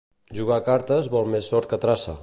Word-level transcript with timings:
Jugar 0.37 0.57
a 0.61 0.65
cartes 0.69 1.11
vol 1.17 1.31
més 1.35 1.53
sort 1.55 1.73
que 1.75 1.81
traça. 1.85 2.19